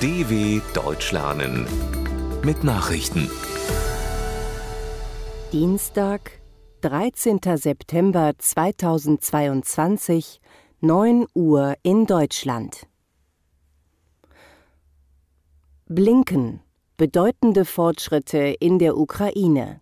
DW 0.00 0.60
Deutsch 0.74 1.10
lernen 1.10 1.66
mit 2.44 2.62
Nachrichten. 2.62 3.28
Dienstag, 5.52 6.40
13. 6.82 7.40
September 7.56 8.30
2022, 8.38 10.40
9 10.82 11.26
Uhr 11.34 11.74
in 11.82 12.06
Deutschland. 12.06 12.86
Blinken. 15.86 16.60
Bedeutende 16.96 17.64
Fortschritte 17.64 18.38
in 18.38 18.78
der 18.78 18.96
Ukraine. 18.96 19.80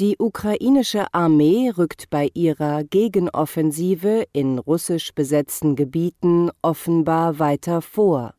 Die 0.00 0.16
ukrainische 0.18 1.12
Armee 1.12 1.70
rückt 1.76 2.08
bei 2.08 2.30
ihrer 2.32 2.82
Gegenoffensive 2.82 4.26
in 4.32 4.58
russisch 4.58 5.14
besetzten 5.14 5.76
Gebieten 5.76 6.50
offenbar 6.62 7.38
weiter 7.38 7.82
vor. 7.82 8.34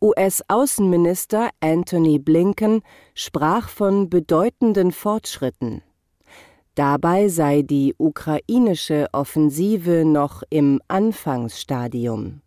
US-Außenminister 0.00 1.50
Antony 1.60 2.18
Blinken 2.18 2.82
sprach 3.14 3.68
von 3.68 4.10
bedeutenden 4.10 4.90
Fortschritten. 4.90 5.82
Dabei 6.74 7.28
sei 7.28 7.62
die 7.62 7.94
ukrainische 7.96 9.06
Offensive 9.12 10.04
noch 10.04 10.42
im 10.50 10.80
Anfangsstadium. 10.88 12.40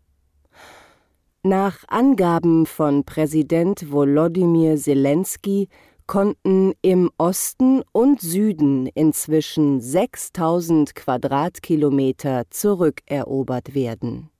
Nach 1.42 1.84
Angaben 1.86 2.66
von 2.66 3.04
Präsident 3.04 3.90
Volodymyr 3.90 4.76
Zelensky 4.76 5.68
konnten 6.06 6.72
im 6.82 7.10
Osten 7.18 7.82
und 7.92 8.20
Süden 8.20 8.86
inzwischen 8.94 9.80
6000 9.80 10.94
Quadratkilometer 10.94 12.44
zurückerobert 12.50 13.74
werden. 13.74 14.30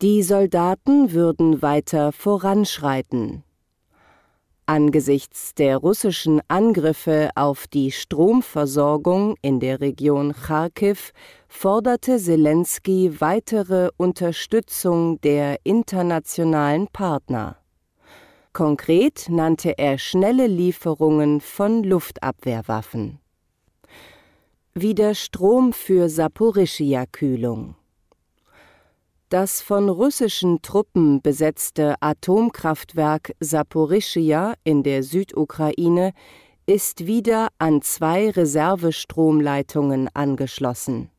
Die 0.00 0.22
Soldaten 0.22 1.12
würden 1.12 1.62
weiter 1.62 2.12
voranschreiten. 2.12 3.44
Angesichts 4.66 5.54
der 5.54 5.76
russischen 5.76 6.40
Angriffe 6.48 7.30
auf 7.34 7.66
die 7.66 7.90
Stromversorgung 7.90 9.36
in 9.42 9.60
der 9.60 9.80
Region 9.80 10.32
Kharkiv 10.32 11.12
forderte 11.48 12.18
Zelensky 12.18 13.20
weitere 13.20 13.90
Unterstützung 13.96 15.20
der 15.20 15.58
internationalen 15.64 16.88
Partner. 16.88 17.61
Konkret 18.52 19.30
nannte 19.30 19.78
er 19.78 19.96
schnelle 19.96 20.46
Lieferungen 20.46 21.40
von 21.40 21.82
Luftabwehrwaffen. 21.84 23.18
Wieder 24.74 25.14
Strom 25.14 25.72
für 25.72 26.10
Saporischia-Kühlung. 26.10 27.76
Das 29.30 29.62
von 29.62 29.88
russischen 29.88 30.60
Truppen 30.60 31.22
besetzte 31.22 31.94
Atomkraftwerk 32.00 33.32
Saporischia 33.40 34.52
in 34.64 34.82
der 34.82 35.02
Südukraine 35.02 36.12
ist 36.66 37.06
wieder 37.06 37.48
an 37.58 37.80
zwei 37.80 38.28
Reservestromleitungen 38.28 40.10
angeschlossen. 40.12 41.10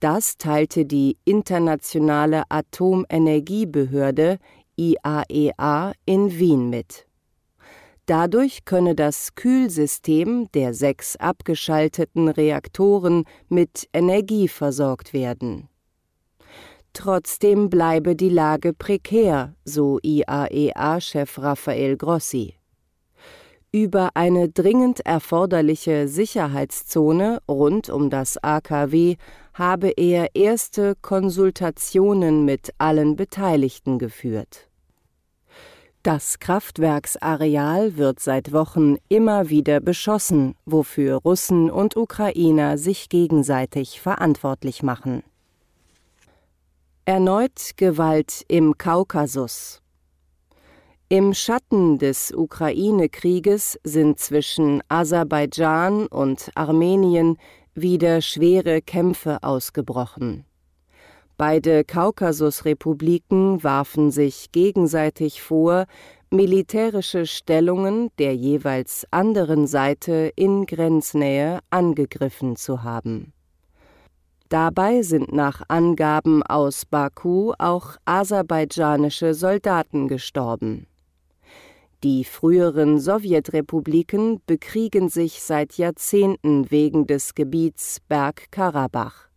Das 0.00 0.36
teilte 0.36 0.84
die 0.84 1.16
Internationale 1.24 2.44
Atomenergiebehörde 2.48 4.38
IAEA 4.78 5.90
e 5.90 5.94
in 6.06 6.38
Wien 6.38 6.70
mit. 6.70 7.06
Dadurch 8.06 8.64
könne 8.64 8.94
das 8.94 9.34
Kühlsystem 9.34 10.50
der 10.52 10.72
sechs 10.72 11.16
abgeschalteten 11.16 12.28
Reaktoren 12.28 13.24
mit 13.48 13.86
Energie 13.92 14.48
versorgt 14.48 15.12
werden. 15.12 15.68
Trotzdem 16.94 17.68
bleibe 17.68 18.16
die 18.16 18.30
Lage 18.30 18.72
prekär, 18.72 19.54
so 19.64 19.98
IAEA-Chef 20.02 21.38
Rafael 21.38 21.96
Grossi. 21.96 22.54
Über 23.70 24.10
eine 24.14 24.48
dringend 24.48 25.04
erforderliche 25.04 26.08
Sicherheitszone 26.08 27.40
rund 27.46 27.90
um 27.90 28.08
das 28.08 28.42
AKW 28.42 29.16
habe 29.52 29.90
er 29.90 30.34
erste 30.34 30.94
Konsultationen 31.02 32.46
mit 32.46 32.70
allen 32.78 33.16
Beteiligten 33.16 33.98
geführt. 33.98 34.67
Das 36.04 36.38
Kraftwerksareal 36.38 37.96
wird 37.96 38.20
seit 38.20 38.52
Wochen 38.52 38.96
immer 39.08 39.50
wieder 39.50 39.80
beschossen, 39.80 40.54
wofür 40.64 41.16
Russen 41.16 41.70
und 41.70 41.96
Ukrainer 41.96 42.78
sich 42.78 43.08
gegenseitig 43.08 44.00
verantwortlich 44.00 44.84
machen. 44.84 45.24
Erneut 47.04 47.72
Gewalt 47.76 48.44
im 48.46 48.78
Kaukasus. 48.78 49.82
Im 51.08 51.34
Schatten 51.34 51.98
des 51.98 52.32
Ukraine-Krieges 52.32 53.80
sind 53.82 54.20
zwischen 54.20 54.82
Aserbaidschan 54.88 56.06
und 56.06 56.50
Armenien 56.54 57.38
wieder 57.74 58.20
schwere 58.20 58.82
Kämpfe 58.82 59.42
ausgebrochen. 59.42 60.44
Beide 61.38 61.84
Kaukasusrepubliken 61.84 63.64
warfen 63.64 64.10
sich 64.10 64.52
gegenseitig 64.52 65.40
vor, 65.40 65.86
militärische 66.30 67.24
Stellungen 67.24 68.10
der 68.18 68.36
jeweils 68.36 69.06
anderen 69.10 69.66
Seite 69.66 70.30
in 70.36 70.66
Grenznähe 70.66 71.60
angegriffen 71.70 72.56
zu 72.56 72.82
haben 72.82 73.32
Dabei 74.48 75.02
sind 75.02 75.30
nach 75.30 75.60
Angaben 75.68 76.42
aus 76.42 76.86
Baku 76.86 77.52
auch 77.58 77.96
aserbaidschanische 78.06 79.34
Soldaten 79.34 80.08
gestorben. 80.08 80.86
Die 82.02 82.24
früheren 82.24 82.98
Sowjetrepubliken 82.98 84.40
bekriegen 84.46 85.10
sich 85.10 85.42
seit 85.42 85.74
Jahrzehnten 85.74 86.70
wegen 86.70 87.06
des 87.06 87.34
Gebiets 87.34 88.00
Bergkarabach. 88.08 89.27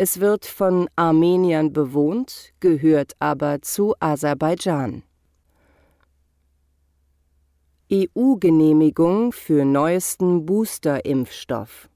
Es 0.00 0.20
wird 0.20 0.46
von 0.46 0.88
Armeniern 0.94 1.72
bewohnt, 1.72 2.52
gehört 2.60 3.16
aber 3.18 3.62
zu 3.62 3.96
Aserbaidschan. 3.98 5.02
EU-Genehmigung 7.92 9.32
für 9.32 9.64
neuesten 9.64 10.46
Booster-Impfstoff 10.46 11.88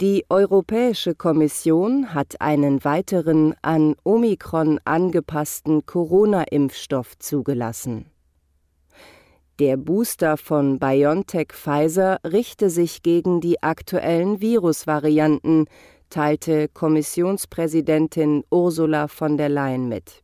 die 0.00 0.24
Europäische 0.28 1.14
Kommission 1.14 2.12
hat 2.12 2.40
einen 2.40 2.82
weiteren 2.82 3.54
an 3.62 3.94
Omikron 4.02 4.80
angepassten 4.84 5.86
Corona-Impfstoff 5.86 7.16
zugelassen. 7.20 8.06
Der 9.60 9.76
Booster 9.76 10.38
von 10.38 10.80
BioNTech 10.80 11.52
Pfizer 11.52 12.18
richte 12.24 12.68
sich 12.68 13.04
gegen 13.04 13.40
die 13.40 13.62
aktuellen 13.62 14.40
Virusvarianten, 14.40 15.66
teilte 16.12 16.68
Kommissionspräsidentin 16.68 18.44
Ursula 18.50 19.08
von 19.08 19.38
der 19.38 19.48
Leyen 19.48 19.88
mit. 19.88 20.22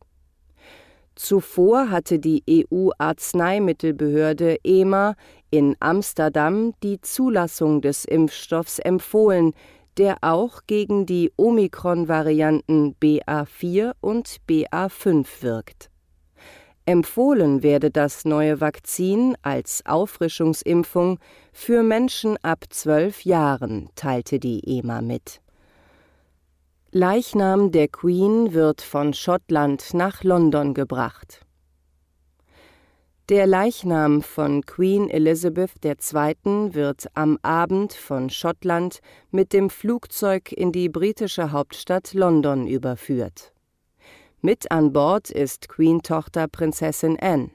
Zuvor 1.15 1.89
hatte 1.89 2.19
die 2.19 2.43
EU-Arzneimittelbehörde 2.49 4.57
EMA 4.63 5.15
in 5.49 5.75
Amsterdam 5.79 6.73
die 6.83 7.01
Zulassung 7.01 7.81
des 7.81 8.05
Impfstoffs 8.05 8.77
empfohlen, 8.79 9.53
der 9.97 10.17
auch 10.21 10.61
gegen 10.67 11.05
die 11.05 11.33
Omikron-Varianten 11.35 12.95
BA4 13.01 13.91
und 13.99 14.37
BA5 14.47 15.25
wirkt. 15.41 15.89
Empfohlen 16.85 17.61
werde 17.63 17.91
das 17.91 18.23
neue 18.25 18.61
Vakzin 18.61 19.35
als 19.41 19.85
Auffrischungsimpfung 19.85 21.19
für 21.51 21.83
Menschen 21.83 22.37
ab 22.43 22.63
zwölf 22.69 23.25
Jahren, 23.25 23.89
teilte 23.95 24.39
die 24.39 24.79
EMA 24.79 25.01
mit. 25.01 25.41
Leichnam 26.91 27.71
der 27.71 27.87
Queen 27.87 28.51
wird 28.55 28.81
von 28.81 29.13
Schottland 29.13 29.93
nach 29.93 30.23
London 30.23 30.73
gebracht. 30.73 31.41
Der 33.29 33.45
Leichnam 33.45 34.23
von 34.23 34.65
Queen 34.65 35.07
Elizabeth 35.07 35.73
II. 35.85 36.73
wird 36.73 37.05
am 37.13 37.37
Abend 37.43 37.93
von 37.93 38.31
Schottland 38.31 39.01
mit 39.29 39.53
dem 39.53 39.69
Flugzeug 39.69 40.51
in 40.51 40.71
die 40.71 40.89
britische 40.89 41.51
Hauptstadt 41.51 42.15
London 42.15 42.65
überführt. 42.65 43.53
Mit 44.41 44.71
an 44.71 44.91
Bord 44.91 45.29
ist 45.29 45.69
Queen-Tochter 45.69 46.47
Prinzessin 46.47 47.19
Anne. 47.19 47.51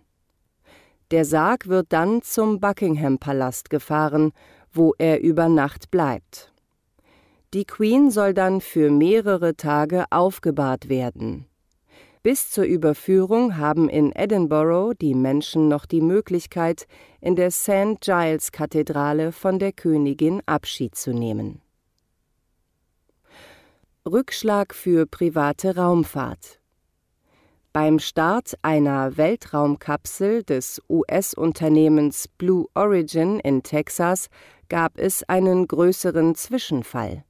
Der 1.10 1.24
Sarg 1.24 1.66
wird 1.66 1.86
dann 1.88 2.22
zum 2.22 2.60
Buckingham-Palast 2.60 3.68
gefahren, 3.68 4.30
wo 4.72 4.94
er 4.96 5.20
über 5.22 5.48
Nacht 5.48 5.90
bleibt. 5.90 6.53
Die 7.54 7.64
Queen 7.64 8.10
soll 8.10 8.34
dann 8.34 8.60
für 8.60 8.90
mehrere 8.90 9.54
Tage 9.54 10.06
aufgebahrt 10.10 10.88
werden. 10.88 11.46
Bis 12.24 12.50
zur 12.50 12.64
Überführung 12.64 13.56
haben 13.56 13.88
in 13.88 14.10
Edinburgh 14.10 14.92
die 15.00 15.14
Menschen 15.14 15.68
noch 15.68 15.86
die 15.86 16.00
Möglichkeit, 16.00 16.88
in 17.20 17.36
der 17.36 17.52
St. 17.52 18.00
Giles 18.00 18.50
Kathedrale 18.50 19.30
von 19.30 19.60
der 19.60 19.70
Königin 19.70 20.42
Abschied 20.46 20.96
zu 20.96 21.12
nehmen. 21.12 21.60
Rückschlag 24.04 24.74
für 24.74 25.06
private 25.06 25.76
Raumfahrt 25.76 26.58
Beim 27.72 28.00
Start 28.00 28.54
einer 28.62 29.16
Weltraumkapsel 29.16 30.42
des 30.42 30.82
US-Unternehmens 30.88 32.26
Blue 32.26 32.66
Origin 32.74 33.38
in 33.38 33.62
Texas 33.62 34.26
gab 34.68 34.98
es 34.98 35.22
einen 35.28 35.68
größeren 35.68 36.34
Zwischenfall. 36.34 37.22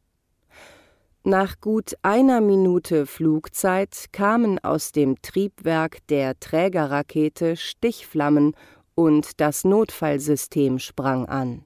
Nach 1.27 1.59
gut 1.59 1.95
einer 2.03 2.43
Minute 2.43 3.07
Flugzeit 3.07 4.13
kamen 4.13 4.59
aus 4.63 4.93
dem 4.93 5.23
Triebwerk 5.23 6.07
der 6.09 6.39
Trägerrakete 6.39 7.57
Stichflammen 7.57 8.55
und 8.95 9.41
das 9.41 9.65
Notfallsystem 9.65 10.79
sprang 10.79 11.25
an. 11.25 11.65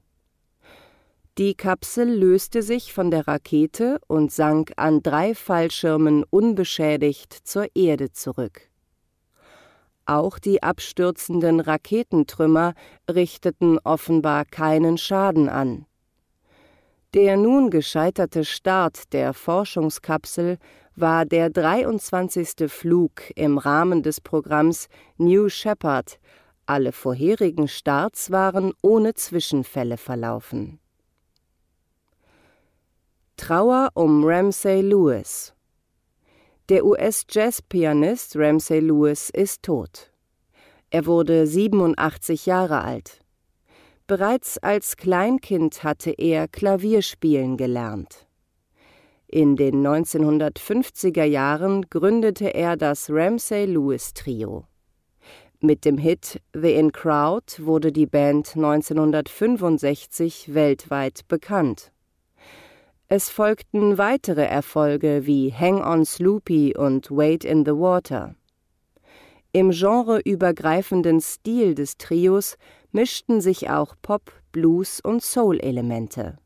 Die 1.37 1.55
Kapsel 1.55 2.07
löste 2.07 2.63
sich 2.63 2.93
von 2.93 3.11
der 3.11 3.27
Rakete 3.27 3.99
und 4.07 4.31
sank 4.31 4.71
an 4.77 5.03
drei 5.03 5.35
Fallschirmen 5.35 6.23
unbeschädigt 6.29 7.33
zur 7.43 7.67
Erde 7.75 8.13
zurück. 8.13 8.61
Auch 10.05 10.39
die 10.39 10.63
abstürzenden 10.63 11.59
Raketentrümmer 11.59 12.75
richteten 13.11 13.77
offenbar 13.83 14.45
keinen 14.45 14.97
Schaden 14.97 15.49
an. 15.49 15.85
Der 17.13 17.37
nun 17.37 17.71
gescheiterte 17.71 18.45
Start 18.45 19.13
der 19.13 19.33
Forschungskapsel 19.33 20.57
war 20.95 21.25
der 21.25 21.49
23. 21.49 22.69
Flug 22.71 23.31
im 23.35 23.57
Rahmen 23.57 24.03
des 24.03 24.21
Programms 24.21 24.87
New 25.17 25.49
Shepard. 25.49 26.19
Alle 26.65 26.91
vorherigen 26.91 27.67
Starts 27.67 28.29
waren 28.29 28.73
ohne 28.81 29.15
Zwischenfälle 29.15 29.97
verlaufen. 29.97 30.79
Trauer 33.37 33.89
um 33.95 34.23
Ramsay 34.23 34.81
Lewis 34.81 35.53
der 36.69 36.85
US-Jazz-Pianist 36.85 38.35
Ramsay 38.35 38.79
Lewis 38.79 39.31
ist 39.31 39.63
tot. 39.63 40.11
Er 40.91 41.07
wurde 41.07 41.47
87 41.47 42.45
Jahre 42.45 42.83
alt. 42.83 43.21
Bereits 44.09 44.57
als 44.57 44.97
Kleinkind 44.97 45.83
hatte 45.83 46.09
er 46.09 46.47
Klavierspielen 46.47 47.57
gelernt. 47.57 48.25
In 49.27 49.55
den 49.55 49.85
1950er 49.85 51.25
Jahren 51.25 51.85
gründete 51.91 52.55
er 52.55 52.75
das 52.75 53.11
Ramsay 53.11 53.65
Lewis 53.65 54.15
Trio. 54.15 54.65
Mit 55.59 55.85
dem 55.85 55.99
Hit 55.99 56.41
The 56.55 56.73
In 56.73 56.91
Crowd 56.91 57.63
wurde 57.63 57.91
die 57.91 58.07
Band 58.07 58.55
1965 58.55 60.55
weltweit 60.55 61.27
bekannt. 61.27 61.91
Es 63.09 63.29
folgten 63.29 63.99
weitere 63.99 64.45
Erfolge 64.45 65.27
wie 65.27 65.53
Hang 65.53 65.83
on 65.83 66.03
Sloopy 66.03 66.75
und 66.75 67.11
Wait 67.11 67.45
in 67.45 67.63
the 67.63 67.73
Water. 67.73 68.33
Im 69.51 69.69
genreübergreifenden 69.69 71.21
Stil 71.21 71.75
des 71.75 71.97
Trios 71.97 72.57
mischten 72.91 73.41
sich 73.41 73.69
auch 73.69 73.95
Pop, 74.01 74.31
Blues 74.51 74.99
und 75.01 75.21
Soul-Elemente. 75.21 76.37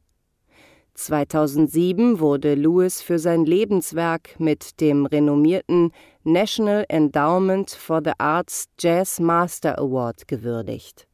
2007 0.95 2.19
wurde 2.19 2.53
Lewis 2.53 3.01
für 3.01 3.17
sein 3.17 3.45
Lebenswerk 3.45 4.39
mit 4.39 4.79
dem 4.79 5.07
renommierten 5.07 5.91
National 6.23 6.85
Endowment 6.87 7.71
for 7.71 8.01
the 8.03 8.11
Arts 8.19 8.67
Jazz 8.79 9.19
Master 9.19 9.79
Award 9.79 10.27
gewürdigt. 10.27 11.07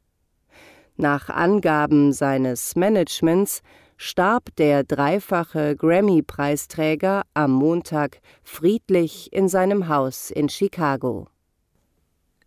Nach 0.96 1.30
Angaben 1.30 2.12
seines 2.12 2.76
Managements 2.76 3.62
starb 3.96 4.54
der 4.56 4.84
dreifache 4.84 5.74
Grammy-Preisträger 5.76 7.22
am 7.32 7.52
Montag 7.52 8.20
friedlich 8.42 9.32
in 9.32 9.48
seinem 9.48 9.88
Haus 9.88 10.30
in 10.30 10.50
Chicago. 10.50 11.26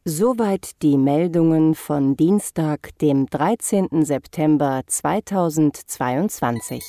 Soweit 0.06 0.82
die 0.82 0.98
Meldungen 0.98 1.76
von 1.76 2.18
Dienstag, 2.18 2.90
dem 3.00 3.26
13. 3.26 4.04
September 4.04 4.82
2022. 4.86 6.84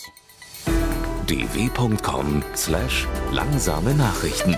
dw.com/langsame 1.28 3.94
Nachrichten 3.94 4.56